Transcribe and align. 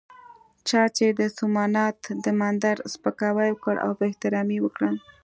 چا 0.67 0.83
چې 0.97 1.05
د 1.19 1.21
سومنات 1.37 1.99
د 2.23 2.25
مندر 2.41 2.77
سپکاوی 2.93 3.49
وکړ 3.51 3.75
او 3.85 3.91
بې 3.97 4.05
احترامي 4.09 4.55
یې 4.57 4.63
وکړه. 4.65 4.89